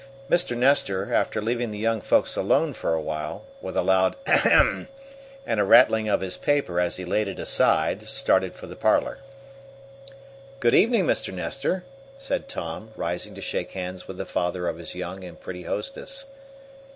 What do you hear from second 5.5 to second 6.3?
a rattling of